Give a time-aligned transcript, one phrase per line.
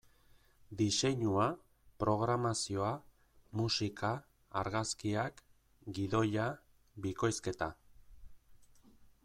[0.77, 1.43] Diseinua,
[2.03, 2.87] programazioa,
[3.61, 4.11] musika,
[4.63, 5.45] argazkiak,
[5.99, 6.49] gidoia,
[7.07, 7.69] bikoizketa...